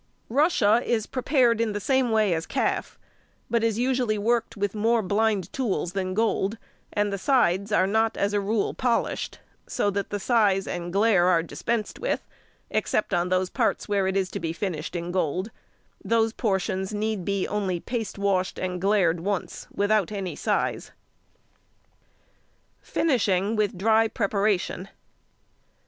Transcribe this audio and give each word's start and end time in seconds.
Russia 0.29 0.81
is 0.83 1.05
prepared 1.05 1.61
in 1.61 1.73
the 1.73 1.79
same 1.79 2.09
way 2.09 2.33
as 2.33 2.47
calf, 2.47 2.97
but 3.51 3.63
is 3.63 3.77
usually 3.77 4.17
worked 4.17 4.57
with 4.57 4.73
more 4.73 5.03
blind 5.03 5.53
tools 5.53 5.93
than 5.93 6.15
gold, 6.15 6.57
and 6.91 7.13
the 7.13 7.19
sides 7.19 7.71
are 7.71 7.85
not 7.85 8.17
as 8.17 8.33
a 8.33 8.39
rule 8.39 8.73
polished, 8.73 9.37
so 9.67 9.91
that 9.91 10.09
the 10.09 10.19
size 10.19 10.65
and 10.65 10.91
glaire 10.91 11.25
are 11.27 11.43
dispensed 11.43 11.99
with, 11.99 12.25
except 12.71 13.13
on 13.13 13.29
those 13.29 13.51
parts 13.51 13.87
where 13.87 14.07
it 14.07 14.17
is 14.17 14.31
to 14.31 14.39
be 14.39 14.51
finished 14.51 14.95
in 14.95 15.11
gold; 15.11 15.51
those 16.03 16.33
portions 16.33 16.91
need 16.95 17.23
be 17.23 17.47
only 17.47 17.79
paste 17.79 18.17
washed 18.17 18.57
and 18.57 18.81
glaired 18.81 19.19
once, 19.19 19.67
without 19.71 20.11
any 20.11 20.35
size. 20.35 20.89
_Finishing 22.83 23.55
with 23.55 23.77
Dry 23.77 24.07
Preparation. 24.07 24.89